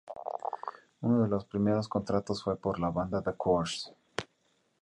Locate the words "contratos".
1.87-2.43